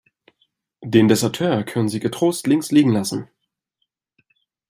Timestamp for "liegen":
2.71-2.91